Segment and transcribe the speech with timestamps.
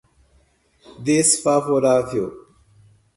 [0.97, 2.33] desfavorável